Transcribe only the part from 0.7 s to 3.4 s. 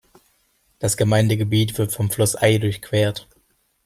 Das Gemeindegebiet wird vom Fluss Ay durchquert.